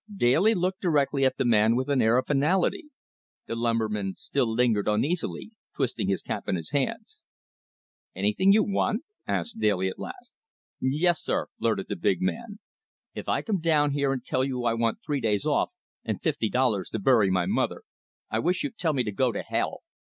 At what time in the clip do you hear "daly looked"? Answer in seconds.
0.17-0.81